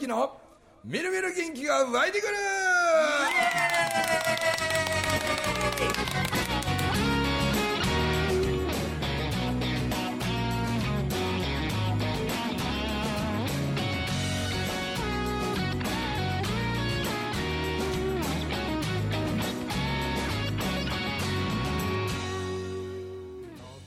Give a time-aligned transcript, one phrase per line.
[0.00, 0.32] 之の
[0.82, 2.34] みるみる元気が湧いてくる。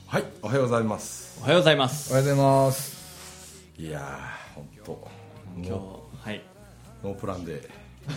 [0.06, 1.40] はいおはようございます。
[1.40, 2.12] おはようございます。
[2.12, 3.64] おはようございます。
[3.76, 5.10] いやー本当
[5.56, 5.93] 今日
[7.04, 7.60] ノープランで。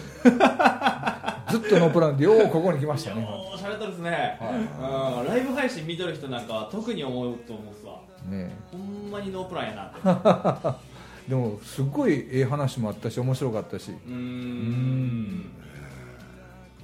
[1.49, 3.25] ずっとノープランでようここに来ましたね。
[3.29, 7.99] おおしゃれたですね、うんライブ配信見とる人なんかは特に思うと思うっすわ。
[8.29, 10.79] ねほんまにノープランやなって。
[11.29, 13.91] でもすっごいええ話もあったし面白かったし。
[13.91, 15.51] うーん。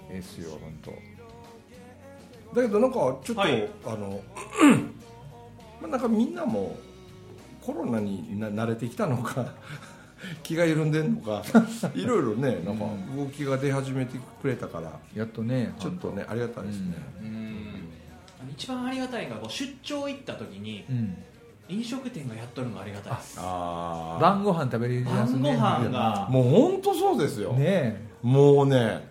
[0.10, 0.94] ええっすよ本
[2.54, 2.62] 当。
[2.62, 3.70] だけどなんかちょっと、はい。
[3.86, 4.20] あの
[5.82, 6.76] まあなんかみんなも
[7.62, 9.54] コロナにな慣れてきたのか
[10.42, 11.44] 気が緩んでんのか。
[11.96, 12.86] いろいろねなんか
[13.16, 14.92] 動きが出始めてくれたから。
[15.16, 17.90] やっとねちょっとねありがたいですね、うん。
[18.52, 21.18] 一番ありがたいのが出張行った時にうん。
[21.70, 23.38] 飲食店がやっとるのがありがたいです。
[23.40, 25.42] ああ晩ご飯食べれるやつね。
[25.42, 29.08] 晩ご飯がもう本当そうですよ、ねもうね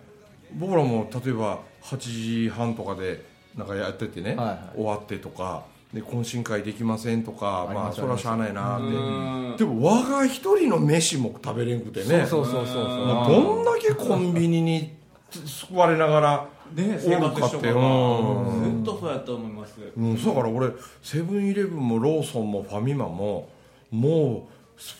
[0.55, 1.97] 僕らも例えば8
[2.45, 4.75] 時半とかでなんかやっててね、はいはい。
[4.75, 9.55] 終わってとかで懇親会できませんとかまあそれはしゃあないなってうん。
[9.57, 12.25] でも我が一人の飯も食べれんくてね。
[12.25, 14.93] そうそうそうそうまあどんだけコンビニに
[15.31, 18.75] 救われながらねおるかってうん。
[18.75, 19.75] ずっとそうやと思います。
[19.95, 20.71] うん、だから俺
[21.03, 23.49] セブンイレブンもローソンもファミマも
[23.91, 24.49] も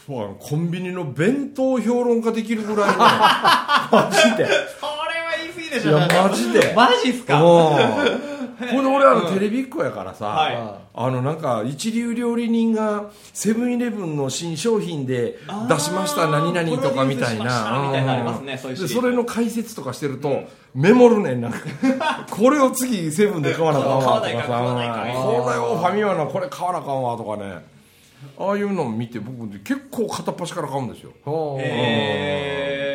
[0.08, 2.98] うコンビニの弁当評論家できるぐらいの。
[3.00, 4.46] マジで。
[4.46, 4.70] それは
[5.42, 5.98] 言い過ぎでしょ。
[5.98, 6.74] いやマジで。
[6.76, 7.40] マジっすか？
[8.72, 10.58] うんで俺あのテレビっ子やからさ、はい。
[10.96, 15.40] あのなんか一流料理人がセブンイレブンの新商品で
[15.70, 18.88] 出しました何々とかみたいプロデュースしましたなみたいなのありますねそういうシーン。
[18.90, 20.44] でそれの解説とかしてると、
[20.76, 21.60] メモるねんなんか。
[22.30, 24.48] これを次セブンで買わなあかんわとかさ。
[24.48, 27.74] 買わないか買わないかこれをファミマのこれ買わなあかんわとかね
[28.38, 32.93] ああいうのを見て僕結構片っ端から買うんですよほうへ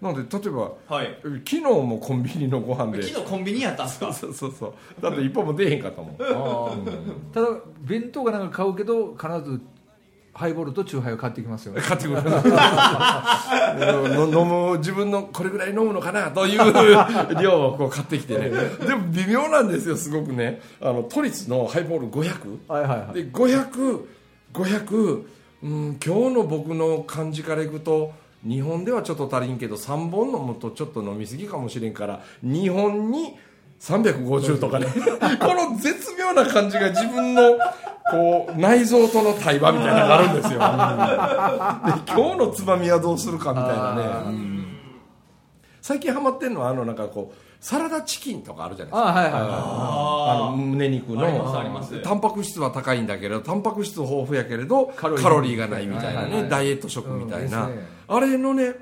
[0.00, 1.16] なので例えばーはい。
[1.22, 3.02] 昨日もコンビニのご飯で。
[3.02, 4.12] 昨日コンビニやったんすか？
[4.12, 4.74] そうそうそう。
[5.02, 6.16] だって一本も出へんかったもん。
[7.32, 7.48] ただ
[7.80, 9.60] 弁当かなんか買うけど必ず
[10.34, 11.80] ハイボールとチューハイを買ってきますよね。
[11.88, 12.22] 買ってくる。
[12.22, 12.28] の
[14.42, 16.60] 飲む自分のこれぐらい飲むのかなという
[17.42, 18.50] 量をこう買ってきてね。
[18.50, 20.60] でも微妙なんですよすごくね。
[20.80, 23.14] あの都立のハイボール500はいはいはい。
[23.14, 25.22] で500500
[25.62, 28.12] うん今日の僕の感じからいくと
[28.46, 33.36] 日本ではちょっと足りんけど3本飲むとちょっと飲みすぎかもしれんから2本に
[33.80, 34.86] 350とかね。
[35.40, 37.58] この絶妙な感じが自分の
[38.10, 40.64] こう内臓との対話みたいなのがあるんですよ、で
[42.12, 44.66] 今日のつまみはどうするかみたいなね、うん。
[45.82, 49.08] 最近ハマってんのはあのなんかこうサラダチキンとかあるじゃないですか。
[49.08, 49.42] あはいはいはい。
[49.42, 52.00] あの胸肉の。
[52.04, 55.28] タンパク質は高いんだけどタンパク質豊富やけれどカカロリー。
[55.30, 56.42] ロリーがないみたいなはいはいはい。
[56.44, 57.74] ねダイエット食みたいな、ね。
[58.06, 58.72] あれのね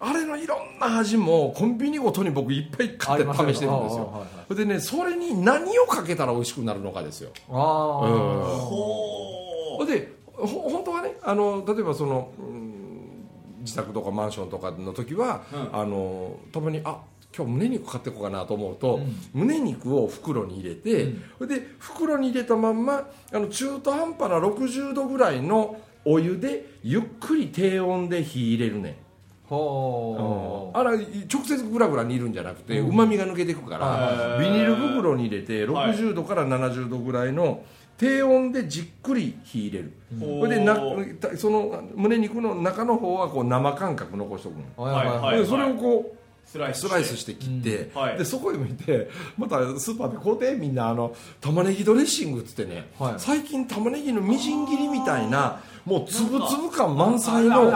[0.00, 3.70] あれのいろんな味もコンビニごとに僕いっぱい買って試してるんですよ。
[3.78, 7.30] ますよそれでねそれに何をかけたら美味しくなるのかですよ。
[7.48, 8.42] ああ、うん。
[9.76, 12.72] ほでほ本当はねあの例えばその、うん
[13.60, 15.80] 自宅とかマンションとかの時は、うん。
[15.80, 17.00] あのたまにあ
[17.36, 19.00] 今日胸肉買ってこうかなと思うと、
[19.34, 25.76] 胸肉を袋に入れて、それで袋に入れたまんまあの中途半端な60度ぐらいの
[26.06, 28.96] お湯でゆっくり低温で火入れるね
[29.48, 37.62] あら直接グラグラ煮るんじゃなくてうまみが抜けていくから、ビニール袋に入れてはい60度から70度ぐらいの
[37.98, 40.76] 低温でじっくり火入れる、それでな
[41.20, 45.38] たその胸肉の中の方はこう生感覚残しておくの、はいはいはい。
[45.38, 48.00] でそれをこうスライススライスして切って、うん。
[48.00, 48.18] はい。
[48.18, 53.14] でそこへ向いてまたスーパーで買うてみんなあの玉ねぎドレッシングっつってね、はい。
[53.18, 57.70] 最近玉ねぎのみじん切りみたいなもう粒々感満載の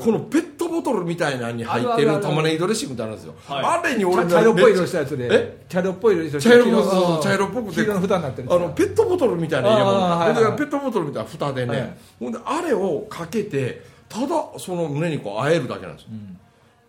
[0.00, 3.64] このペットボトルみたいなのに入ってある玉ねぎドレッシングってあるんですよ、はい。
[3.80, 5.28] あれに俺茶色っぽい色めしたやつで。
[5.30, 5.66] え？
[5.68, 11.96] 茶色っぽい色した茶色茶色っぽくて黄色の蓋になってるあのペットボトルみたいな入れ物、あーはペットボトルみたいな蓋でね、はい。
[12.20, 14.28] ほんであれをかけてただ
[14.58, 16.10] その胸肉を和えるだけなんですよ、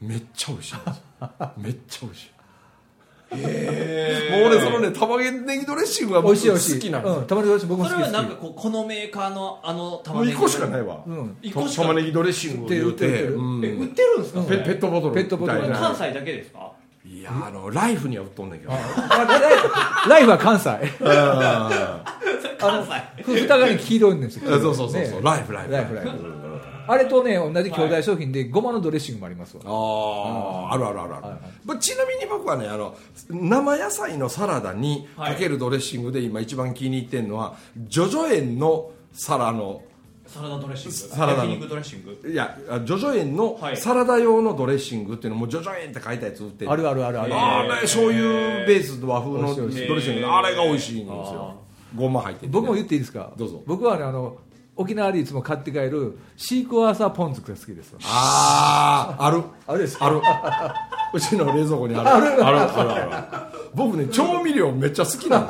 [0.02, 1.52] めっちゃ美味しいんですよ。
[1.58, 2.32] めっちゃ美味しい。
[3.30, 3.42] もう
[4.48, 6.80] 俺そのね玉ねぎドレッシングが美僕好味しい美味しい。
[6.80, 7.12] きなんです。
[7.14, 8.10] よ、うん、玉ねぎ美味しい僕も好きです。
[8.10, 11.82] それはなんかこうこのメーカーのあのも玉ねぎう一個しかないわ、うん一個しか。
[11.82, 13.06] 玉ねぎドレッシングを言うて。
[13.08, 13.36] 売ってる売ってる。
[13.38, 13.66] うん。
[13.66, 14.42] え売ってるんですか？
[14.44, 15.16] ペペットボトル。
[15.16, 15.62] ペットボトル。
[15.74, 16.72] 関西だけですか？
[17.06, 18.72] いやあのライフには売っとんねんけど。
[18.74, 18.78] あ
[19.26, 19.42] ライ
[20.10, 20.70] ライフは関西。
[21.02, 22.04] あ
[22.58, 22.86] 関
[23.18, 23.24] 西。
[23.24, 24.50] ふ蓋がね黄色いんですよ。
[24.60, 25.20] そうそうそうそう、ね。
[25.22, 25.72] ライフライフ。
[25.74, 26.12] ライフライフ
[26.88, 29.64] あれとね同じ兄弟商品でごまのドレッシングもありますわ。
[29.66, 29.70] あ
[30.72, 31.42] ああるあるあるある、はいはい。
[31.66, 32.96] まあちなみに僕はねあの
[33.30, 39.84] 生野菜のサラダにかけるドレッシングで今一番気に入ってるのはジョジョ園のサラの
[40.26, 40.98] サラダドレッシング？
[40.98, 42.30] サラダドレッシング？
[42.30, 43.78] いやあジョジョ園のはい。
[43.78, 47.34] サラダ用のドレッシングっていうのもジョジョ園って書いたやつ売ってるあるあるあるある。
[47.34, 48.22] あれ醤油
[48.66, 50.28] ベースと和風のドレッシング。
[50.28, 51.56] あれが美味しいんですよ。
[51.96, 52.48] ごま入って。
[52.48, 53.32] 僕も言っていいですか？
[53.38, 53.64] どうぞ。
[53.66, 54.38] 僕はねあの
[54.78, 57.94] 沖縄でいつも買って帰るシークワーサーポン酢が好きです。
[57.94, 59.44] わああある。
[59.66, 60.22] あれですある。
[61.14, 62.10] うちの冷蔵庫にある。
[62.10, 62.46] ある。
[62.46, 65.42] あるある僕ね調味料めっちゃ好きなん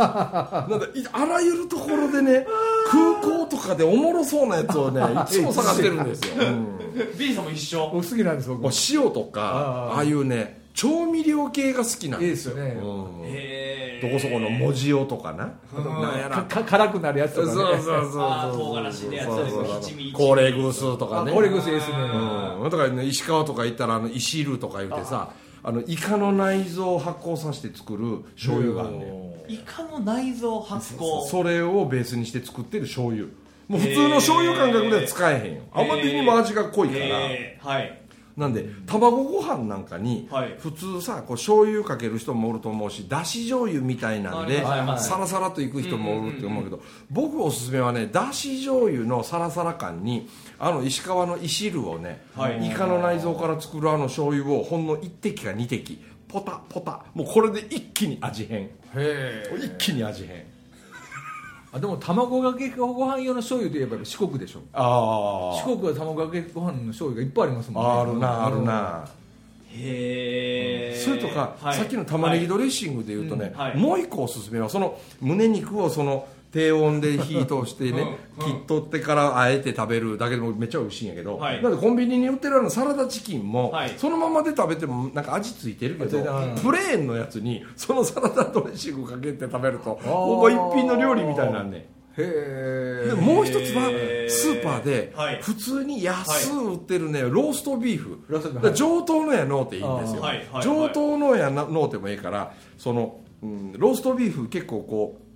[0.79, 1.12] です。
[1.12, 2.45] なんあらゆるところでね
[2.89, 6.77] 空港とかでおもろそうなやつをね いつも探してるんですよ、うん。
[7.18, 7.89] ビリーさんも一緒。
[7.94, 8.69] 僕好きなんです僕。
[8.89, 9.95] 塩とかあー。
[9.95, 12.79] ああいうね調味料系が好きなんいいでですすよね。
[12.81, 13.25] うん。
[13.25, 13.66] へ
[14.01, 15.53] どこそこの文字用とかな。
[15.73, 16.44] なんやら。
[16.44, 18.21] かか辛くなるやつとそうかねそうそうそう。
[18.21, 19.25] あー唐辛子でやつ。
[19.27, 21.31] そうそう七味高麗グースとかね。
[21.31, 21.95] あこれ癖ですね。
[21.97, 25.31] うん、だからね石川とか行ったらあの石るとか言ってさ
[25.63, 31.25] あのイカの内臓を発酵させて作る醤油があるねイカの内臓発酵。
[31.25, 33.25] それをベースにして作ってる醤油。
[33.67, 35.61] もう普通の醤油感覚では使えへんよ。
[35.73, 38.01] あまりにも味が濃いから、はい
[38.38, 40.56] なんで卵ご飯なんかにはい。
[40.60, 44.63] 普通さこう醤油かける人もおると思うしだし醤油みたいなんで
[45.00, 50.30] サラサラといく人もおるって思うけど僕おすすめはねだし醤油のサラサラ感に
[50.60, 52.68] あの石川の石るをね、はい。
[52.68, 57.06] イカの内臓から作るあの醤油をほんの1滴か2滴ポタポタ。
[57.13, 58.69] もうこれで一気に味変。
[59.57, 60.45] 一気に味変
[61.71, 64.61] あでも卵かけご飯用の醤油といえば四国でしょ。
[64.73, 67.89] あ四国は卵かけご飯の醤油がいっぱいありますもんね。
[67.89, 69.07] あるなあるな。
[69.69, 71.77] へえそれとか、はい。
[71.77, 73.77] さっきの玉ねぎドレッシングでいうとね、うんはい。
[73.77, 78.45] もう一個おすすめはその胸肉をその低温で火通してねうん。
[78.45, 81.61] 切っとってからあえて食べるだけでもめっちゃ美味しいんやけど、はい。
[81.61, 83.94] なんでコンビニに売ってるあのサラダチキンも、はい。
[83.97, 86.63] そのままで食べてもなんか味付いてるけどつい。
[86.63, 90.09] プレーンのやつにそのサラダドレッシングかけて食べるとー。
[90.09, 93.91] ほぼ一品の料理みたいなんねへえでもう一つは
[94.27, 95.39] スーパーではい。
[95.41, 98.23] 普通に安売ってるねローストビーフ。
[98.27, 98.61] ローストビーフ。
[98.61, 100.25] だから上等のやのうていいんですよ。
[100.25, 100.38] あーはい。
[100.38, 100.47] はい。
[100.53, 100.63] はい。
[100.63, 105.26] 上等のやのうてもいいからその、うん、ローストビーフ結構こう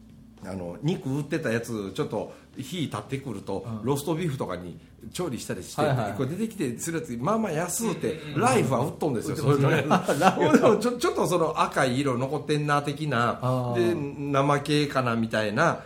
[0.46, 4.78] あの肉売ってたやつちょっと火立ってくると、ローストビーフとかに
[5.14, 6.14] 調理したりして、はいはい。
[6.14, 9.84] これ出てきてするやつまあまあ安うて、ライフは売っとんですよ、そういうのね。
[10.82, 15.80] ちょちょっとその赤い色残ってんな的なあで生系かなみたいな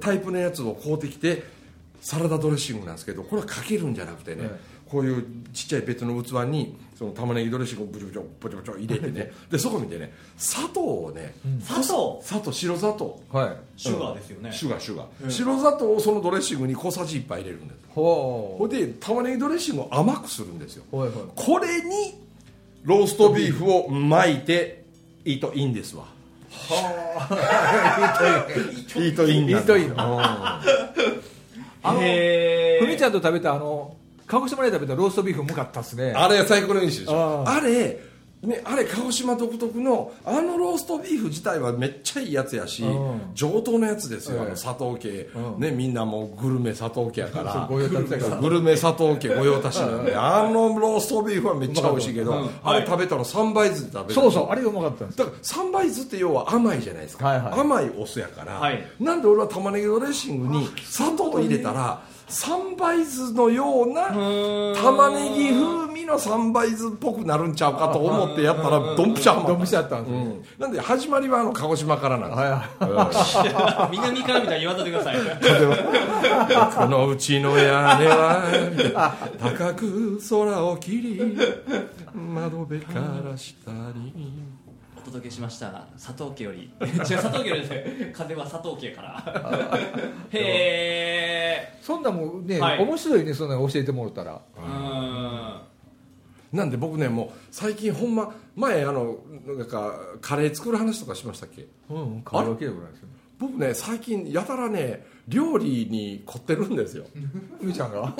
[0.00, 1.44] タイプのやつを買うてきて
[2.00, 4.50] サラダドレッシングなんですけどこれはかけるんじゃなくてね、はい
[4.88, 9.32] こういうちっちゃい別の器にその玉ねぎドレッシングをブチブチボチボチ入れてね。
[9.50, 12.20] でそこにね砂糖をね、砂糖？
[12.22, 13.20] 砂糖白砂糖。
[13.30, 13.56] はい。
[13.76, 14.52] シュガーですよね。
[14.52, 15.30] シュガーシュガー、うん。
[15.30, 20.84] 白砂糖をそのドレッシングに小さじ1杯入れるんですほほいで玉ねぎドレッシングを甘くするんですよ。
[20.92, 21.18] うはいはい。
[21.34, 22.14] これに
[22.84, 24.84] ローストビーフを巻いて
[25.24, 26.04] いいといいんですわ。
[28.96, 29.58] いいといいんだ。
[29.58, 29.96] いいといいのうん。
[31.82, 36.12] あのへふみちゃんと食べたあの鹿児島で食べたローストビーフうまかったっすね。
[36.14, 37.44] あれ最高の飲酒でしょ。
[37.46, 37.60] ああ。
[37.60, 43.20] れね、あれ鹿児島独特のあのローストビーフ自体はめっちゃいいやつやしうん。
[43.34, 44.40] 上等のやつですよ、ええ。
[44.42, 45.60] あの佐藤家、うん。
[45.60, 47.66] ね、みんなもうグルメ佐藤家や から。
[47.68, 47.78] グ
[48.48, 52.50] ルメ佐藤家御用達なんであのローストビーフはめっちゃ美味しいけど、うん。
[52.62, 55.18] あれ食べたの3倍酢で食べるそうそうあれがうまかったんです。
[55.18, 64.08] だから三倍酢って要は甘いじゃないですか、甘いお酢やから、はいなんで俺は玉ねぎドレッシングに砂糖を入れたら三倍酢のような
[64.74, 69.52] 玉ねぎ風味の三倍酢っぽくなるんちゃうかと思ってやったらドンピシャハマった。
[69.52, 70.44] ドンピシャやったんですようん。
[70.58, 72.36] なんで始まりはあの鹿児島からなんで
[73.16, 73.38] す。
[73.92, 75.16] 南からみたいに言わんといてください。
[76.76, 81.36] このうちの屋根は高く空を切り
[82.12, 84.12] 窓辺から下に。
[84.52, 84.55] お
[85.16, 86.70] 届けしました佐藤家より。
[86.80, 89.22] 違う佐藤家よりですね風は佐藤家から。
[90.30, 92.82] へえそんなもんね、はい。
[92.82, 94.40] 面白いねそんなの教えてもらったら。
[96.52, 96.58] うん。
[96.58, 101.66] なんで僕ねもう最近ほんま前あのなんかカレー作る話とかしましたっけ？
[101.90, 103.02] うん変わるわけでもないです
[103.38, 107.04] 僕ね最近やたらね料理に凝ってるんですよ。
[107.60, 108.12] ふみちゃんが？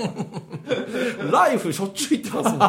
[1.31, 2.65] ライフしょっちゅう行ってますも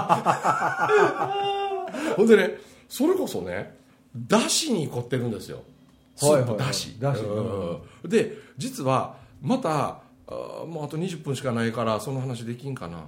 [2.12, 2.16] ん。
[2.16, 2.58] ほんでね
[2.90, 3.77] それこそね
[4.28, 5.64] だしに凝ってるんですよ。
[6.16, 6.50] スーはいはい。
[6.50, 6.98] はいプだし。
[8.06, 13.06] で実はまたあーもうあと20分しかないからその話できんかな。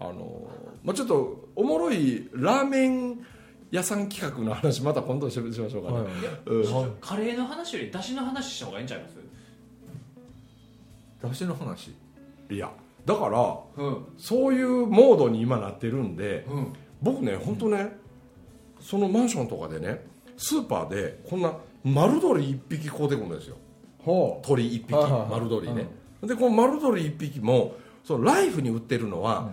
[0.00, 3.18] あのー、まあ、ちょっとおもろいラーメン
[3.72, 6.06] 屋さん企画の話また今度しましょうかね、はい
[6.46, 6.96] うん。
[7.00, 9.16] カレーの話よりだしの話した方がいいんちゃいます？
[11.20, 11.92] だしの話？
[12.50, 12.70] いや
[13.04, 14.06] だからうん。
[14.16, 16.72] そういうモードに今なってるんでうん。
[17.02, 17.96] 僕ね本当ね
[18.80, 20.04] そのマンションとかでね
[20.38, 21.52] スーパーでこんな
[21.84, 23.56] 丸鶏1匹買うてくるんですよ。
[23.98, 25.86] ほ鳥1匹丸鶏ね。
[26.22, 29.50] でこの丸鶏1匹もそのライフに売ってるのは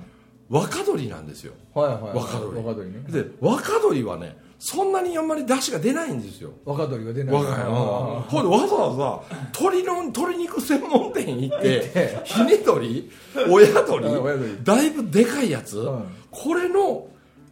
[0.50, 1.54] 若鶏なんですよ。
[1.76, 2.16] うはいはいはい。
[2.16, 2.58] 若鶏。
[2.58, 3.04] 若鶏ね。
[3.10, 6.52] で若鶏はねそんなにあんまり出汁が出ないんですよ。
[6.64, 7.36] 若鶏が出ない。
[7.36, 7.64] 若い。
[7.64, 13.12] ほんでわざわざ鶏の鶏肉専門店行ってひね鶏
[13.50, 14.64] 親鶏。
[14.64, 16.06] だいぶでかいやつ、うん。
[16.32, 17.08] これの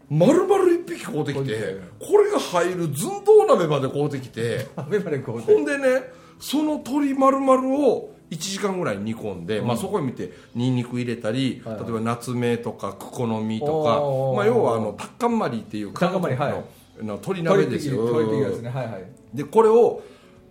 [0.10, 6.04] 丸々一匹買うてきてこれが入る寸胴鍋まで買うてきてでほんでね
[6.40, 11.84] その鶏丸々を1時間ぐらい煮込んで、まあ、そこに見てニンニク入れたり、はいはい。
[11.84, 16.52] 例えば夏目とかクコの実とかまあ、要はあのタッカンマリっていうタッカンマリ韓
[16.98, 18.06] 国のの鶏鍋ですよ。
[18.06, 19.38] はいはい。
[19.38, 20.02] でこれを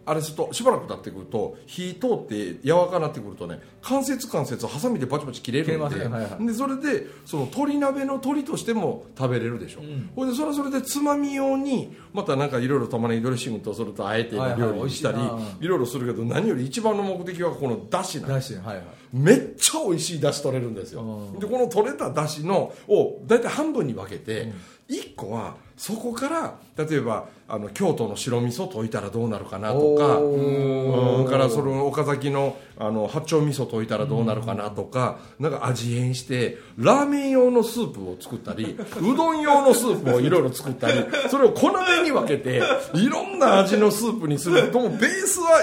[0.04, 10.11] あれするとしばらく経ってくると火通って柔らかになってくるとね関節関節をハサミでバチバチ切れるんででそれでその鶏鍋の鶏としても食べれるでしょ、ん。
[10.14, 18.85] ほいでそれはそれでつまみ用にまたなんかいろいろ玉ねぎドレッシングとそれとあえて料理にしたり、美味しいろいろするけど何より一番の目的はこのだしなんですはいはい。
[19.12, 21.02] めっちゃ美味しいだし取れるんですよ。
[21.02, 21.38] うん。
[21.38, 24.52] でこの取れただしのを大体半分に分けて、
[24.88, 42.62] 1個はそこから例えばあの京都の白味噌溶いたらどうなるかなとかうんからその岡崎のあの八丁味噌溶いたらどうなるかなとか、なんか味変してラーメン用のスープを作ったり うどん用のスープをいろいろ作ったりそれを小鍋に分けて
[42.94, 45.62] いろんな味のスープにするともベースは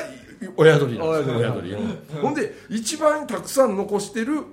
[0.58, 2.22] 親鶏なんですよ親鶏、うん。
[2.22, 4.44] ほんで一番たくさん残してる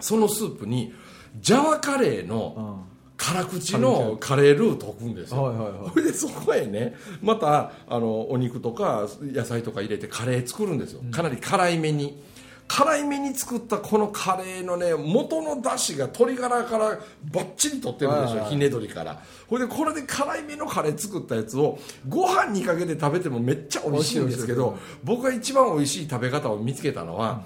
[0.00, 0.92] そのスープに
[1.40, 2.84] ジャワカレーの
[3.18, 5.90] 辛口のカレールー溶くんですよ、はいはいはい。
[5.90, 11.02] それでそこへねまたあのお肉とか野菜とか入れてカレー作るんですよ。
[11.10, 12.22] かなり辛いめに。
[12.68, 16.98] 辛いめに作ったこのカレーのね元の出汁が鶏ガラから
[17.32, 18.44] バッチリ取ってるんですはいはい。
[18.44, 19.22] よひね鶏から。
[19.48, 27.42] ほいでこれで辛いめのカレー作ったやつをご飯にかけて食べてもめっちゃ美味しいんですけど僕が一番美味しい食べ方を見つけたのは、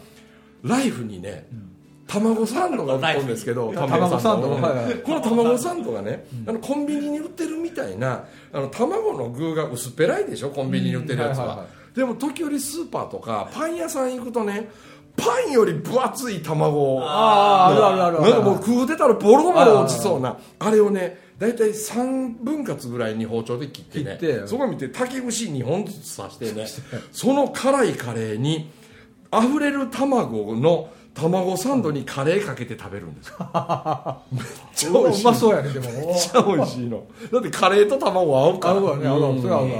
[0.64, 1.46] ライフにね、
[2.20, 4.48] 卵サンドが売ってるんですけど卵サンド。
[4.48, 4.58] こ
[5.14, 14.68] の卵サンドがね、あのコンビニに売ってるみたいなあの卵の具が薄っぺらいでしょコンビニに売ってるやつは,、でも時折スーパーとかパン屋さん行くとね
[15.16, 24.46] パンより分厚い卵をあーあるあるあるなんかもう食うてたらボロボロ落ちそうなあれをね大体3分割ぐらいに包丁で切ってね切って。
[24.46, 26.66] そこ見て竹串2本ずつ刺してね
[27.10, 28.70] その辛いカレーに
[29.32, 33.28] 溢れる卵の卵サンドにカレーかけて食べるんです。
[33.28, 33.36] よ
[34.32, 35.22] めっちゃ美味しい。
[35.22, 37.04] うまそうやねでもめっちゃ美味しいの。
[37.32, 38.74] だってカレーと卵合うから。
[38.74, 39.08] 合うわね。
[39.08, 39.40] 合うわ。
[39.40, 39.70] それ合うわ。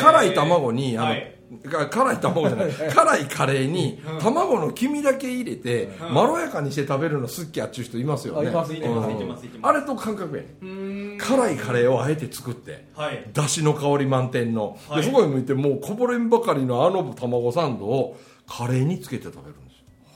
[0.00, 1.34] 辛い卵にあの、はい。
[1.68, 2.68] か辛い卵じゃない。
[2.70, 8.48] 辛いカレーに卵の黄身だけ入れて、まろやかにして食べるの好きやっちゅう人いますよね。
[8.48, 9.16] あいますいてますうん。
[9.16, 9.76] いてますいてます。
[9.76, 13.24] あれと感覚やね辛いカレーをあえて作ってはい。
[13.32, 15.02] だしの香り満点の、はい。
[15.02, 18.16] でそこに向いてもうこぼれんばかりのあの卵サンドを
[18.46, 19.67] カレーにつけて食べるんですよ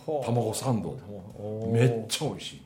[0.06, 0.99] 卵サンド。
[1.71, 2.62] めっちゃ美味しいね。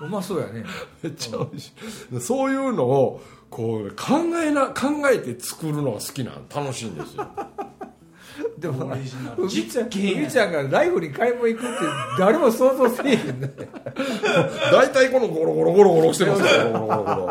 [0.00, 0.64] うまそうやね。
[1.02, 1.72] めっちゃ美味し
[2.12, 2.20] い。
[2.20, 7.26] そういうのをこう考えな考えて作るのが好きなの楽しいんですよ。
[8.58, 9.42] でもオリジナル。
[9.42, 11.76] うみちゃんちゃんがライフに買い物行くって
[12.18, 13.52] 誰も想像せえへんね。
[14.72, 16.72] 大体このゴロゴロゴロゴロしてますよ。
[16.72, 17.28] ゴロゴロゴロゴロ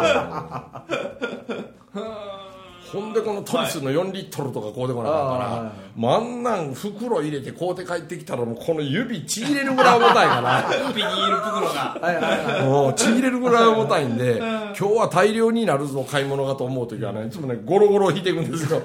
[2.91, 5.63] ほんでこのトリスの4リットルとかこうでこなかったはい。
[5.65, 10.63] ら、もうあんなん袋入れてこうて帰ってきたらもうこの指ちぎれるぐらい重たいから。
[10.95, 11.97] ビニール袋が。
[12.01, 12.23] はいはい
[12.55, 12.63] はい。
[12.65, 18.81] もうちぎれるぐらい重たいんで今日は大量になるぞ買い物がと思う時はねいつもねゴロゴロ引いていくんですよ。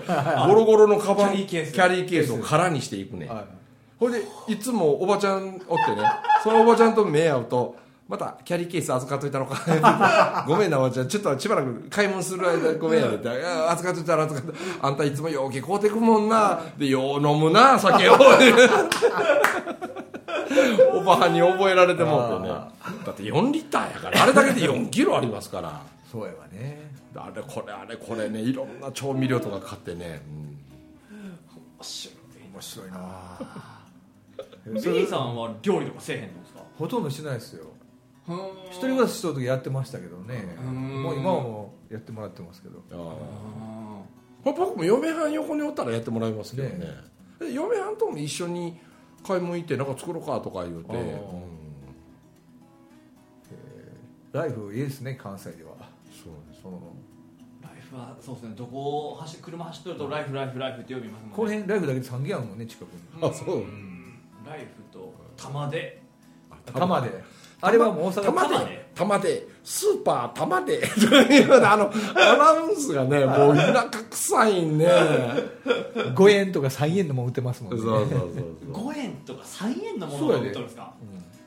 [0.47, 1.73] ゴロゴロのカバンキャリーケース。
[1.73, 3.29] キャリーケースを空にしていくね。
[3.29, 3.45] はい。
[4.01, 6.03] ほいでいつもおばちゃんおってね
[6.43, 7.77] そのおばちゃんと目合うと
[8.13, 10.45] またキャリーケース預かっといたのか。
[10.47, 11.09] ごめんなおばちゃん。
[11.09, 16.61] ちょっとしばらく買い物する間 ごめんやでって預かっといたら預かっとあんたいつもようけ買うてくもんな。
[16.77, 18.19] でよう飲むな酒を。
[20.95, 22.37] おばはんに覚えられても。
[22.39, 24.23] ってねだって4リッターやから。
[24.25, 25.81] あれだけで4キロありますから。
[26.11, 26.93] そうやわね。
[27.17, 30.21] あれこれあれこれねいろんな調味料とか買ってね、
[31.81, 31.83] 面
[32.61, 32.99] 白いな。
[34.67, 36.61] ビリーさんは料理とかせえへんのですか？
[36.79, 37.72] ほとんどしないですよ
[38.27, 38.33] 一
[38.71, 40.57] 一人暮らしした時やってましたけどね。
[40.65, 41.03] うん。
[41.03, 42.83] もう今はもうやってもらってますけど。
[44.45, 46.79] 僕も嫁はん横におったらやってもらいますけどね。
[46.79, 46.87] ね
[47.39, 48.79] で嫁はんとも一緒に
[49.27, 51.53] 買い物行ってなんか作ろうかとか言うて、ああうん
[54.33, 55.71] ライフいいですね関西では。
[56.11, 56.65] そうです。
[57.63, 61.37] ライフはそうですねどこを走車走ってるとライフライフライフって呼びますもんね。
[61.37, 62.99] この辺ライフだけで3軒あるもんね近くに。
[63.21, 63.59] あそう。
[63.59, 64.19] うん。
[64.47, 66.03] ライフと玉で。
[66.73, 67.11] 玉で
[67.65, 68.65] あれはもう大阪玉玉で。
[68.67, 74.87] で玉でスーパー玉でとかいうあのアナウンスがね もう田舎臭いね。
[76.15, 77.81] 5円とか3円のもん売ってますもんね。
[77.81, 78.19] そうそうそう
[78.75, 78.91] そう。
[78.93, 80.93] 5円とか3円のものが売っとるんですか？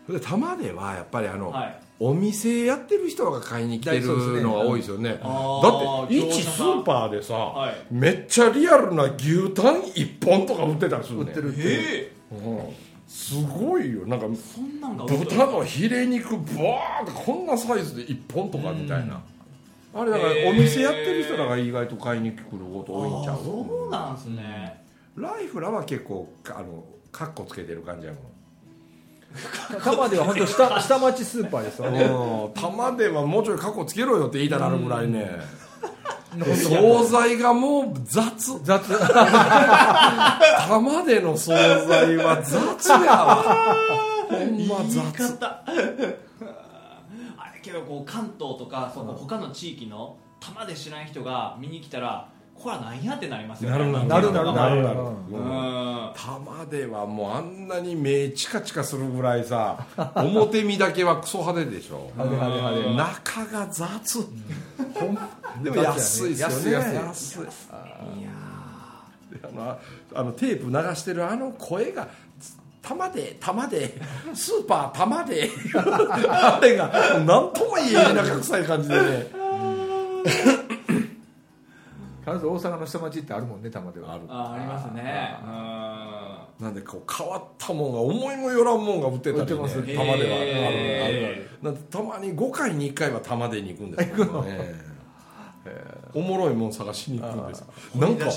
[0.09, 1.79] で玉ではやっぱりあの、はい。
[1.99, 4.05] お店やってる人が買いに来てる
[4.41, 5.19] のが多いですよね。
[5.23, 7.75] あーだって一スーパーでさ、はい。
[7.89, 11.69] めっちゃリアルな牛タン1本とか売ってたりするね売ってる売ってる。
[11.69, 12.11] え。
[12.31, 12.59] うん
[13.15, 14.05] すごいよ。
[14.05, 19.21] なんか豚のヒレ肉ブワーってこんなサイズで1本とかみたいな、
[19.93, 23.37] あれだからお店やってる人らが意外と買いに来ること多いんちゃう？
[23.37, 24.83] そうなんすね。
[25.15, 28.21] ライフラは結構あのカッコつけてる感じやもん。
[29.81, 32.03] 玉では本当下下町スーパーですよね。
[32.03, 32.53] うん。
[32.53, 35.21] 玉ではもうちょいカッコつけろよって言いたなるぐらいね。
[35.21, 35.64] 本当
[36.43, 38.59] 惣菜がもう雑。
[38.63, 38.81] 雑。
[40.67, 41.53] 玉での惣
[41.87, 43.75] 菜は雑やわ。
[44.29, 45.37] ほんま雑。
[45.37, 45.63] 方。
[47.37, 53.77] あれけどこう関東とかその他の地域の玉で知らん人が見に来たらこれは何やってなりますよね。
[53.77, 54.55] なるなるなるなる。
[54.55, 59.85] なるなるううんん玉ではもうあんなに目チカチカするぐらいさ
[60.15, 62.09] 表見だけはクソ派手でしょ。
[62.15, 63.45] 派手派手派手。
[63.45, 64.19] 中が雑。
[64.93, 65.63] ほん。
[65.63, 66.53] でも安いですよね。
[66.53, 66.95] 安い安い。
[66.95, 67.41] 安い。
[68.21, 68.29] いや
[69.43, 69.77] あの
[70.15, 72.07] あのテープ流してるあの声が
[72.81, 73.99] 「玉で玉で
[74.33, 76.89] スーパー玉で」 あれが
[77.25, 79.27] 何とも言え田舎臭い感じでね
[82.25, 84.13] 必ず大阪の下町ってあるもんね玉では。
[84.13, 85.37] あるあありますね。
[86.59, 89.41] なんでこう変わったもんが思いもよらんもんが売ってたりね。
[89.41, 91.49] 売ってます玉ではあるへある。
[91.61, 94.73] なんでたまに5回に1回は玉でに行くんですけどね
[96.13, 97.63] おもろいもん探しに行くんです。
[97.95, 98.31] なんかな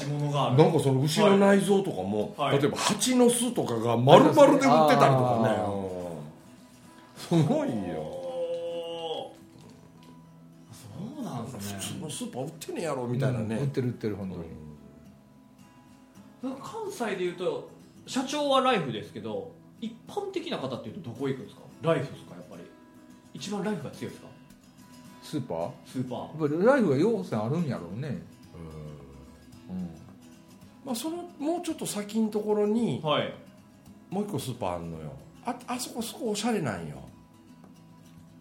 [0.69, 2.59] んかその牛の内臓とかも、はい。
[2.59, 5.49] 例えば蜂の巣とかが丸々で売ってたりとかね。
[5.57, 5.73] あ
[7.31, 7.43] うん。
[7.43, 8.18] すごいよ
[12.09, 14.45] のスーパー売ってねえやろみたいなね、売ってる売ってる本当に。
[16.61, 17.71] 関西でいうと
[18.07, 21.63] 社長はライフですけど一般的な方っていうとどこ行くんですか？
[21.83, 22.63] ライフですかやっぱり。
[23.35, 24.29] 一番ライフが強いですか？
[25.23, 25.61] スーパー？
[25.63, 26.47] やスーパー。
[26.47, 28.09] っぱりライフが要素あるんやろうね。
[29.69, 29.91] うん。
[30.85, 33.35] まあ、そのもうちょっと先のところにはい。
[34.09, 35.13] もう一個スーパーあんのよ。
[35.45, 36.97] ああそこそこおしゃれなんよ。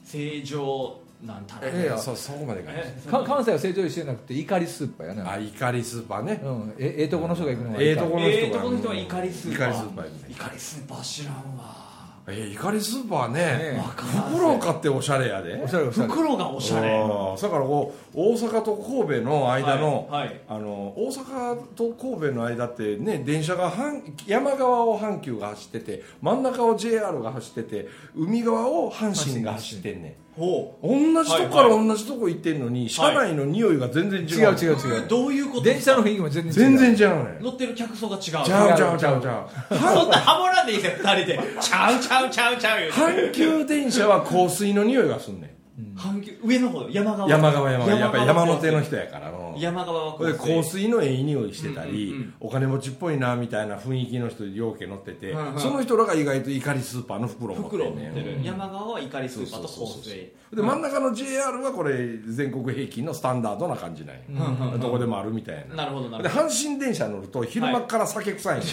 [0.05, 6.39] 正常なんたらええやそそこまでか関西は成長してなくて怒りスーパーやなあ怒りスーパーね。
[6.43, 8.27] うんえええとこの人が行くのはええとこの人が。
[8.29, 11.87] ええとこの人は怒りスーパー怒りスーパー怒りスーパー知らんわ。
[12.29, 13.39] え怒りスーパーね
[13.73, 15.55] ねわからん袋を買っておしゃれやで。
[15.63, 16.07] おしゃれおしゃれ。
[16.07, 16.99] 袋がおしゃれ。
[16.99, 17.41] うん。
[17.41, 20.41] だからこう大阪と神戸の間の、はいはい。
[20.49, 30.11] あの大阪と神戸の間ってね電車が阪山側を阪急が走ってて真ん中を JR が走ってて海側を阪神が走ってんねん。
[30.11, 35.07] ほ同じとこから同じとこ行ってんのに、車内の匂いが全然違う、違う違うう違う。
[35.07, 36.77] どういうこと電車の雰囲気も全然違う。
[36.77, 38.21] 全然違うねん乗ってる客層が違う。
[38.21, 39.73] ちゃうちゃうちゃうちゃう。
[39.75, 41.39] そんなハモらんでいいですよ二人で。
[41.59, 45.97] ちゃうちゃうちゃうちゃう阪急電車は香水の匂いがすんねん。
[45.97, 47.29] 阪急上の方山側。
[47.29, 47.99] 山側山側。
[47.99, 52.33] やっぱり山側手の人やからの山側はこれで香水のええ匂いしてたり、うんうんうん。
[52.39, 58.13] お金持ちっぽいなみたいな雰囲気の人両家乗ってて、うんうんその人らが意外と怒りスーパーの袋を持って袋をんねん。
[58.13, 58.39] 持ってる。
[58.43, 60.31] 山側は怒りスーパーと香水。
[60.53, 65.75] で真ん中の JR はこれ全国平均のスタンダードな感じなんよ、うんうんどこでもあるみたいな。
[65.75, 66.45] なるほどなるでほど。
[66.45, 68.65] 阪神電車乗ると昼間から酒臭いんよ、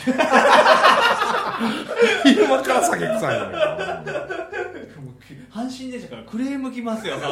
[2.25, 3.59] 昼間から酒臭いのよ
[5.55, 7.29] 阪神電車からクレーム来ますよそ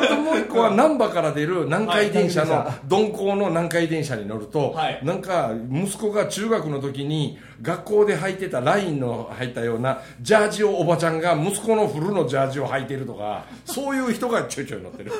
[0.00, 0.08] れ。
[0.08, 2.74] ともう一個は難波から出る南海電車のはい。
[2.86, 5.00] 鈍行の南海電車に乗ると、はい。
[5.02, 15.12] なんか息子が中学の時に学校で履いてたラインの入ったようなジャージをおばちゃんが息子のフルのジャージを履いてるとかそういう人がちょいちょい乗ってる。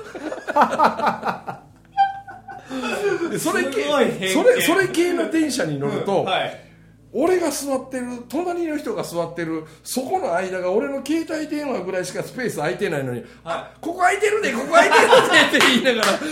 [3.31, 3.85] でそれ系
[4.29, 6.66] それそれ系の電車に乗ると、はい
[7.13, 15.09] 俺が座ってる隣の人が座ってるそこの間が俺の携帯電話ぐらいしかスペース空いてないのに、あここ空いてるでここ空いてる
[15.51, 16.29] でって言いながらこの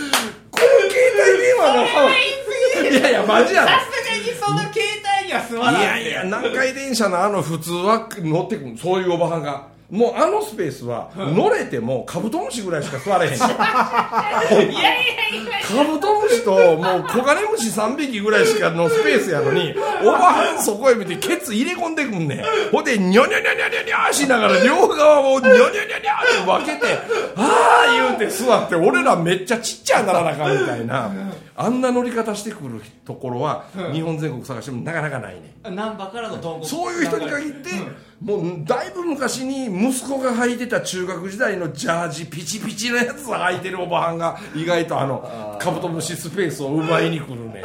[0.90, 0.98] 携
[1.32, 1.84] 帯電話の
[2.90, 3.68] いやいやマジやろ。
[3.68, 4.82] さすがにその携
[5.20, 6.02] 帯にはすまない。
[6.02, 13.34] いやいや南海電車のあの普通は乗ってくるそういうおばはんがもうあのスペースは乗れてもカブトムシぐらいしか座れへん。
[13.36, 22.44] いやいやいやカブトムシともうコガネムシ3匹ぐらいしかのスペースやのにおばはんそこへ見てケツ入れ込んでくんねん。
[22.72, 26.98] ほんでニョニョニョニョニョニョしながら両側をニョニョニョニョって分けて
[27.36, 31.10] ああ言うて座って俺らめっちゃちっちゃならなあかんみたいな。
[31.56, 36.30] あんな乗り方してくるところは日本全国探してもなかなかないね難波から
[36.62, 37.70] そういう人に限って、
[38.20, 47.60] もうだいぶ昔に息子が履いてた中学時代のジャージピチピチのやつを履いてるおばはんが意外とあのカブトムシスペースを奪いに来るね。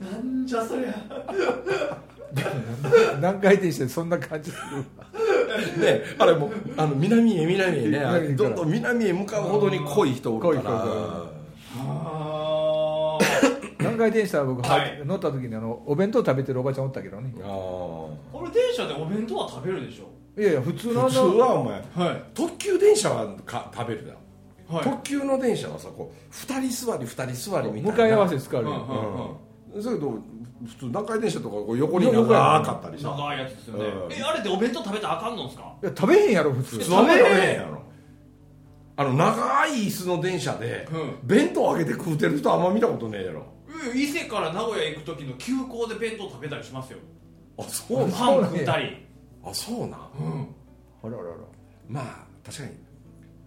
[0.00, 0.94] なんじゃそりゃ。
[3.20, 4.84] 何回転してそんな感じする
[5.82, 7.98] ねあれもうあの南へ南へね
[8.36, 10.70] どんどん南へ向かうほどに濃い人おるから。
[10.78, 11.38] 濃い人
[11.80, 12.47] あ
[13.78, 15.02] 何回転したら僕、はい。
[15.04, 17.32] 乗った時にあのお弁当食べてるおばちゃんおったけどね。
[17.40, 17.46] あー。
[17.46, 20.40] これ電車でお弁当は食べるでしょ？
[20.40, 21.74] いやいや普通のあ普通のはお前
[22.06, 22.22] はい。
[22.34, 24.18] 特急電車はか食べるだろ。
[24.76, 24.84] はい。
[24.84, 27.90] 特急の電車はさこう2人座り2人座りみたいな。
[27.92, 29.84] 向かい合わせ使うよ、うんうんうん。
[29.84, 30.10] だけど
[30.66, 33.84] 普通南海電車とかこう横に長かったりさ長いやつですよね。
[33.84, 34.12] うん。
[34.12, 35.72] えあれでお弁当食べたらあかんのんすか？
[35.82, 36.78] いや食べへんやろ普通。
[36.78, 37.78] 普通は食べへんやろ。
[38.96, 41.28] あの長い椅子の電車でうん。
[41.28, 43.40] 弁当あげて食うてる人あんま見たことねえやろ。
[43.40, 43.57] うん
[43.94, 46.98] 伊勢から名古屋行く時の急行で弁当食べたりしますよ。
[47.58, 49.06] あそうなんパン食ったり。
[49.44, 50.00] あそうなん。
[50.20, 50.54] うん。
[51.02, 51.36] あららら。
[51.88, 52.88] まあ確かに。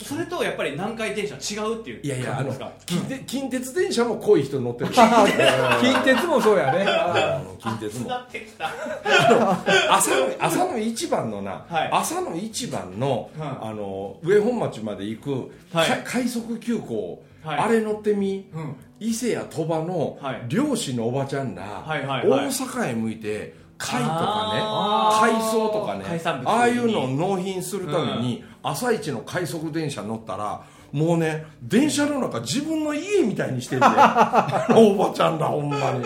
[0.04, 2.52] それとやっぱり南海電車は違うっていういやいやあの
[2.88, 4.98] 近鉄近鉄電車も濃い人乗ってるし。
[4.98, 6.86] 近鉄もそうやね。
[6.88, 8.10] あの近鉄も。
[8.10, 8.68] なってきた。
[9.94, 11.90] 朝の朝の一番のな、はい。
[11.92, 15.90] 朝の一番の,、はいあの上本町まで行く、はい。
[15.90, 17.60] か快速急行、はい。
[17.60, 18.76] あれ乗ってみ、うん。
[19.00, 20.44] 伊勢や鳥羽のはい。
[20.48, 22.48] 漁師のおばちゃんら、はいはいはい。
[22.48, 26.06] 大阪へ向いて貝とかね海藻とかね
[26.46, 33.88] ああいうのを納品するために、朝一の快速電車乗ったらもうね電車の中自分の家みたいにしてるで
[34.76, 36.06] おばちゃんらほんまに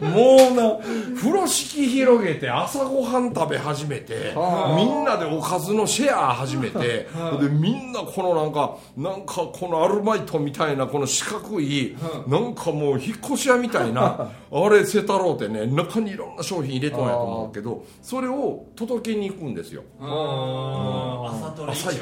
[0.00, 0.78] もうな
[1.16, 4.76] 風呂敷広げて朝ごはん食べ始めてはあ。
[4.76, 6.78] みんなでおかずのシェア始めて
[7.40, 19.82] でみんなこのなんかなんかこのアルバイトみたいなこの四角いなんかもう引っ越し屋みたいな あれセタローってね中にいろんな商品入れとんやと思うけどそれを届けに行くんですよ。
[20.00, 20.06] うん。
[20.08, 22.00] 朝朝一。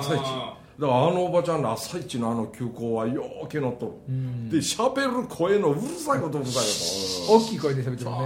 [0.00, 4.50] 朝一だからあのおばちゃんの朝一のあの急行はよーけ乗っとる。
[4.50, 6.62] で喋る声のうるさいことうるさい
[7.26, 8.16] こと大きい声で喋ってるね。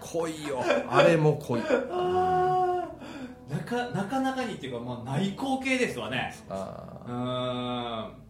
[0.00, 0.62] 濃いよ。
[0.88, 6.32] あれも濃いなかなかなかにっていうか、まあ、内向系ですわね。
[6.48, 8.22] あうーん。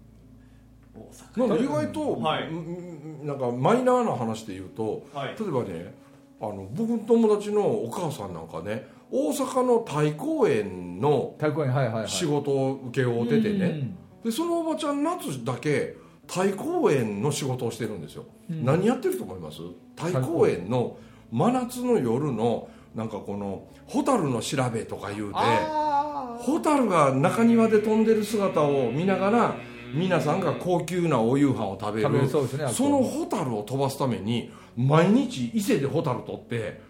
[0.95, 2.49] 大阪なんか意外と、はい。
[2.49, 5.37] うんなんかマイナーな話で言うと、はい。
[5.39, 5.95] 例えばね
[6.41, 12.09] あの僕の友達のお母さんなんかね大阪の太公園の太鼓園はいはいはい。
[12.09, 13.95] 仕事を請け負うててね、
[14.25, 15.97] でそのおばちゃん夏だけ
[16.27, 19.59] 太公園の仕事をしてるんですよ、何やってると思います？
[19.97, 20.97] 太公園の
[21.31, 29.55] 真夏の夜のなんかこの蛍の調べとか言うてあ蛍が中庭で飛んでる姿を見ながら
[29.95, 32.07] 皆さんが高級なお夕飯を食べる。
[32.09, 36.81] 食べるそうですねその蛍を飛ばすために毎日伊勢で蛍取って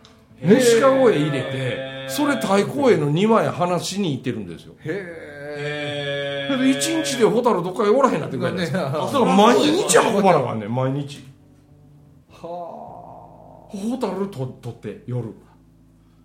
[0.42, 4.74] 虫かごへ入れてそれ太公園の庭へ放しに行ってるんですよ。
[4.85, 4.90] ー。
[4.90, 11.24] へへそれで一日で蛍どっかへおらへんなってくるじゃないですかねだから毎日運ばなあかんねん毎日。
[12.33, 15.35] ーは蛍と取って夜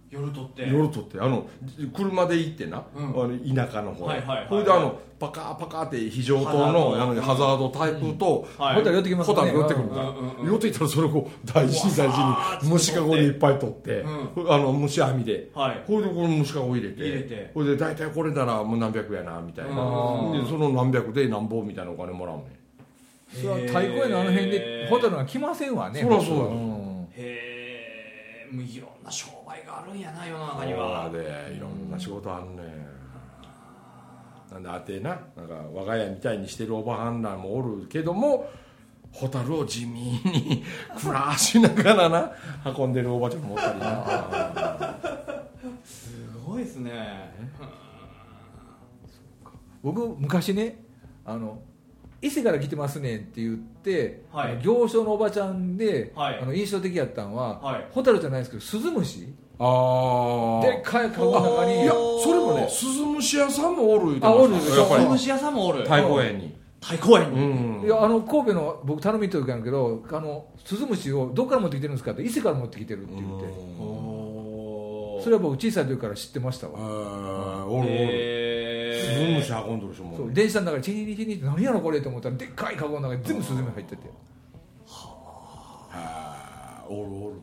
[0.09, 0.67] 夜撮って。
[0.69, 1.47] 夜取ってあの
[1.93, 3.05] 車で行ってな、うん。
[3.09, 4.21] あの田舎の方へ。
[4.47, 8.75] ほいであのパカーパカーって非常灯のあのハザードタイプと、はい。
[8.75, 9.35] ホタル寄ってきますね。
[9.35, 10.47] ホタル寄ってくるから、うんうんうん。
[10.47, 15.83] 寄ってきたらそれをこう大事に大事に虫かごでいっぱい取って、あの虫網で、はい。
[15.85, 17.01] ほいでこの虫かご入れて。
[17.01, 17.51] 入れて。
[17.53, 22.47] ほいで大体これならもう何百やなみたいな、うんでその何百で何本みたいなお金もらうねん。
[23.35, 24.87] それは太鼓園のあの辺で。
[24.89, 27.07] ホタルが来ませんわねそらそうやん。
[27.11, 29.36] へえもういろんな商売
[29.67, 31.09] があるんやな世の中には。
[31.11, 32.87] そうでいろんな仕事あんねん。
[34.51, 38.49] なんであてななんか我が家みたいにしてるおばはんらもおるけども
[39.11, 40.63] ホタルを地味に
[40.97, 42.31] 暮らしながらな
[42.77, 44.95] 運んでるおばちゃんもおったりな。
[45.83, 46.11] す
[46.45, 47.35] ごいですね。
[49.83, 50.83] 僕昔ね
[51.25, 51.59] あの
[52.21, 54.59] 伊勢から来てますねんって言って、はい。
[54.63, 56.39] 行商のおばちゃんで、はい。
[56.39, 57.87] あの印象的やったんは、はい。
[57.91, 61.81] ホタルじゃないですけどスズムシあでっかいカゴの中に。
[61.83, 65.03] いやそれもねスズムシ屋さんもおる言うてあおるましたやっぱり。
[65.05, 65.83] 小虫屋さんもおる。
[65.83, 66.55] 太鼓園に。
[66.79, 67.85] 太鼓園うに、ん。
[67.85, 73.45] いやあの神戸の僕頼みと時あるけどあのスズムシをどこから持ってきてるんですかって伊勢から持ってきてるって言って。
[73.79, 77.65] おそれは僕小さい時から知ってましたわ。
[77.65, 77.87] おるおる。
[77.89, 84.09] へスズムシ運んでる人もう電車の中でチニチニって何やろこれと思ったらでっかいカゴの中に全部スズメ入ってて。
[85.99, 87.41] あーおるおる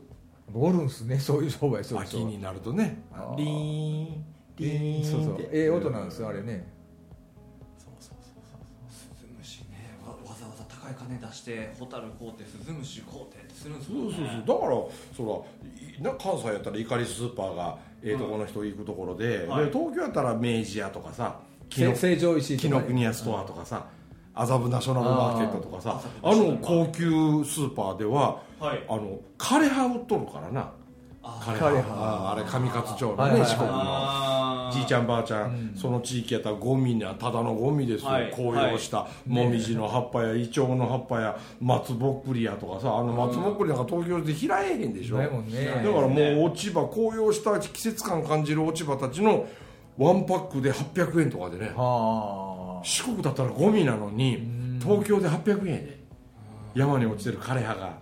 [0.53, 3.03] おるんすねそういう商売そうそう秋になるとね。
[3.37, 4.25] リーン
[4.57, 5.35] リーンそうそう。
[5.35, 6.73] ってええ音なんですよあれね。
[8.89, 9.99] スズムシね。
[10.05, 14.47] わわざわざ高高い金出してホタル買うてスズムシ買うてってするんですそうもんねそうそう。
[14.47, 14.71] だから
[15.17, 15.47] そ
[15.99, 19.65] らいな関西やったらイカリススーパーがええとこの人行くところで,、はい。
[19.67, 23.87] で東京やったら明治屋とかさ紀の成城石井紀とかノ国屋ストアとかさ
[24.35, 28.85] 麻布ナショナルマーケットとかさあの高級スーパーでははい。
[28.88, 30.73] あの枯葉売っとるからな。
[31.23, 34.70] あ枯枯葉葉あーあれ上勝町のね四国の。
[34.73, 35.77] じいちゃんばあちゃん、うん。
[35.77, 38.33] その地域やったらゴミなただのゴミですよ、はい。
[38.33, 49.47] 紅葉したもみじの葉っぱやイチョウの葉っぱや松ぼっくりやとかさあの松ぼっくりなんか東京で開えへんでしょ、だからもう落ち葉紅葉した季節感感じる落ち葉たちの
[49.97, 51.73] ワンパックで800円とかでね。
[51.77, 52.54] はあ
[52.85, 55.99] 四国だったらゴミなのに東京で800円やで
[56.75, 57.99] 山に落ちてる枯葉が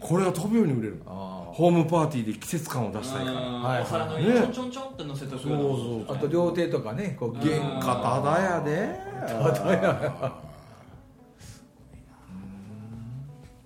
[0.00, 1.02] これが飛ぶように売れる。
[1.06, 3.40] あホームパーティーで季節感を出したいから。
[3.40, 3.82] はい。
[3.82, 9.00] お皿の上にちょんちょんちょんって乗せとくそうそうああと両手とかねこう原価ただやで。
[9.26, 10.32] ただや。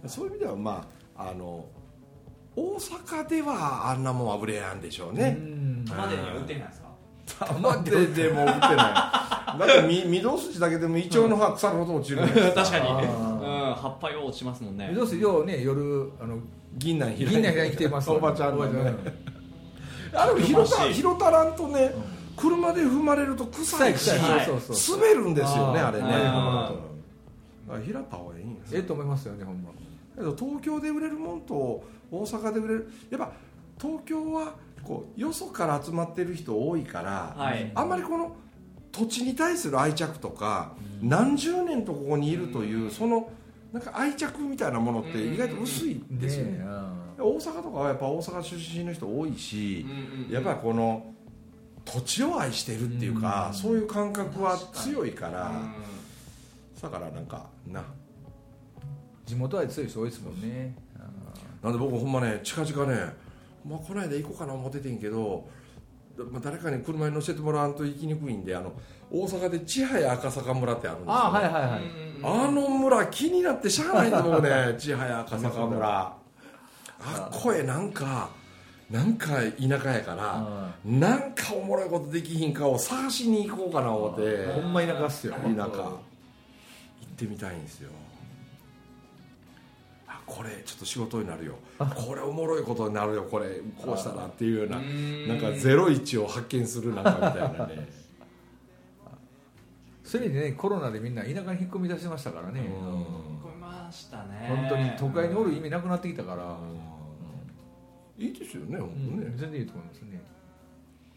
[0.06, 0.86] そういう意味ではま
[1.16, 1.66] ああの
[2.56, 5.36] 大阪ではあんなもんは売れやんでしょうね。
[5.38, 5.84] うん。
[5.86, 7.46] 玉でには売ってないですか？
[7.46, 12.52] 玉ででも売ってないだってみ 御堂筋だけでもイチョウの葉腐るほど落ちるんです。
[12.54, 12.88] 確かに。
[12.88, 14.92] あうん葉っぱよう落ちますもんね。
[14.94, 16.38] どうせようね夜あの
[16.76, 17.24] 銀杏開いて。
[17.26, 18.80] 銀杏開いてますおばちゃんのね。
[18.80, 18.96] うん
[20.12, 21.92] あれ広た広たらんとね
[22.36, 26.08] 車で踏まれると臭いし滑るんですよねあれね。
[27.84, 28.56] 平田はええんや。
[28.72, 29.70] ええと思いますよねほんま。
[30.16, 32.90] けど東京で売れるもんと大阪で売れる。
[33.10, 33.30] やっぱ
[33.80, 37.70] 東京はこうよそから集まってる人多いから、はい。
[37.74, 38.34] あんまりこの
[38.92, 43.30] 土地に対する愛着とか、何十年とここにいるという、その
[43.72, 46.58] なんか愛着みたいなものって意外と薄いですよね、ね
[47.18, 47.22] え。
[47.22, 51.06] 大阪とかはやっぱ大阪出身の人多いしうん、うんうんやっぱりこの
[51.84, 53.54] 土地を愛してるっていうか、うん。
[53.54, 57.82] そういう感覚は強いから、うだからなんかな。
[59.24, 60.74] 地元愛強い人多いですもんね。
[61.62, 63.12] なんで僕ほんまね近々ね、
[63.68, 65.48] まあ、この間行こうかな思っててんけど、
[66.24, 68.72] まあ、誰かに車に乗せてもらわんと行きにくいんであの
[69.10, 71.80] 大阪で千早赤坂村ってあるんですよ、ああはいはいんはい。
[71.80, 75.88] うんあの村気になってしゃあないんです僕ね 千早赤坂村。
[77.02, 78.28] あっこへなんか
[78.90, 84.46] なんか田舎やからなんかおもろいことできひんかを探しに行こうかな思って。
[84.48, 85.34] ほんま田舎っすよ。
[85.34, 85.64] 田舎。
[85.64, 87.90] 行ってみたいんですよ。
[87.90, 88.09] あ
[90.30, 91.54] これちょっと仕事になるよ。
[91.78, 93.24] これおもろいことになるよ。
[93.24, 97.88] これこうしたらっていうようなうんなんかゼロ一を発見するなんかみたいなね。
[100.04, 102.60] それでねコロナでみんな田舎に引っ込み出しましたからね。
[102.60, 102.66] うん。
[102.66, 103.02] うん
[103.40, 104.46] 込みましたね。
[104.48, 106.56] 本当に都会におる意味なくなってきたから。
[108.16, 110.22] いいですよね本うん当ね、全然いいと思いますね。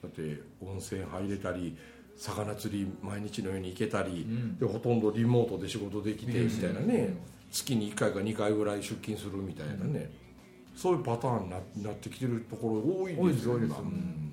[0.01, 1.77] だって温泉入れたり
[2.15, 4.57] 魚釣り毎日のように行けたり、うん。
[4.57, 6.47] でほとんどリモートで仕事できてうん。
[6.47, 7.13] みたいなね、
[7.53, 10.09] 月に1回か2回ぐらい出勤するみたいなね、
[10.75, 13.77] そういうパターンにななってきてるところ多いですよ今。
[13.77, 14.31] うん。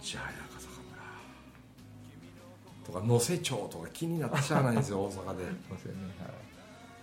[0.00, 0.72] 千早赤坂
[2.84, 3.00] 村。
[3.00, 5.44] とか能勢町とか気になってしゃあないんですよ 大阪で。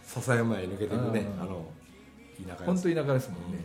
[0.04, 1.72] 笹山へ抜けていくねうんあの
[2.46, 3.60] 田舎本当田舎ですもんね。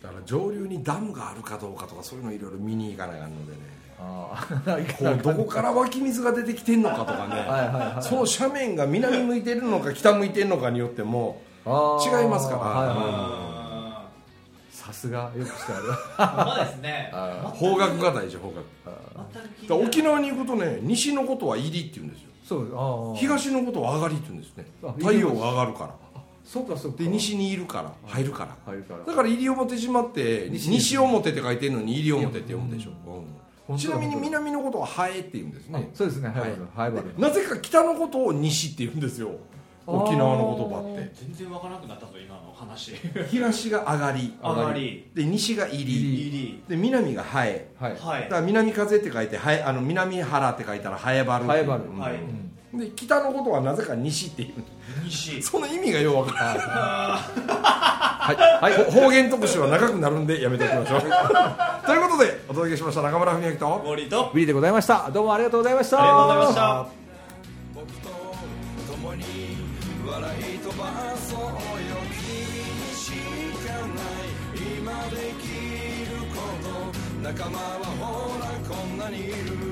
[0.00, 3.58] だから上流にダムがあるかどうかとかそういうのいろいろ見に行かないかんのでね。
[3.58, 8.02] ああこうどこから湧き水が出てきてんのかとかね。
[8.02, 14.06] その斜面が南向いてるのか北向いてるのかによっても違いますから。
[14.70, 15.90] さすがよくしてある。
[15.90, 17.10] ーほんまですね。
[17.14, 18.52] あ方角が大事方
[19.66, 19.76] 角。
[19.82, 23.14] 沖縄に行くとね西のことは入りって言うんですよ。
[23.16, 24.66] 東のことは上がりって言うんですね。
[24.84, 25.94] あ太陽が上がるから。
[26.44, 27.02] そうかそうか。
[27.02, 28.56] で西にいるから入るから。
[28.64, 29.04] 入るから。
[29.04, 33.24] だから西表島って西西表って書いてるのに西表って読むでしょ、うん
[33.76, 36.28] ちなみに南のことはハエって言うんですあねそうですね。
[36.28, 39.32] ハイバルハイバルなぜか北のことを西って言うんですよ。
[39.86, 41.12] 沖縄の言葉って。
[41.14, 42.92] 全然わからなくなったぞ今の話。
[43.30, 44.34] 東が上がり。
[44.42, 45.10] 上がり。
[45.14, 45.94] で西が入り。
[45.94, 46.62] 入り。
[46.68, 47.68] で南がハエ。
[47.78, 47.96] はい。
[47.96, 48.22] はい。
[48.22, 51.84] だから南風って書いてハエあの南原って書いたらハエバルハエバル。
[51.84, 52.14] うんはい。
[52.72, 52.78] うん。
[52.78, 54.54] で北のことはなぜか西っていう。
[55.04, 55.40] 西。
[55.40, 56.60] その意味がよう分からな
[57.92, 57.95] い
[58.26, 58.72] はい。
[58.74, 58.84] はい。
[58.90, 61.00] ほ方言特集は長くなるんでやめておきましょう。
[61.86, 64.30] ということでお届けしました中村文明とゴリと。
[64.32, 65.10] ウィリーでございました。
[65.12, 65.98] どうもありがとうございました。
[65.98, 66.86] ありがとうございました。
[67.74, 68.08] 僕と
[68.92, 69.24] 共に
[70.10, 70.84] 笑い飛ば
[71.16, 71.46] そうよ。
[72.10, 72.26] 君
[72.74, 73.12] にし
[73.66, 74.36] かない。
[74.78, 79.65] 今できること仲間はほらこんなにいる